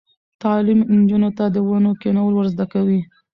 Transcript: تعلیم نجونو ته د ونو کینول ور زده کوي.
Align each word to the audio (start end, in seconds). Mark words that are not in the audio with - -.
تعلیم 0.43 0.79
نجونو 0.97 1.29
ته 1.37 1.45
د 1.49 1.57
ونو 1.67 1.91
کینول 2.01 2.33
ور 2.35 2.47
زده 2.53 2.65
کوي. 2.73 2.99